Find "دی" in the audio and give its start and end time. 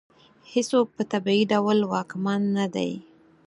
2.75-2.91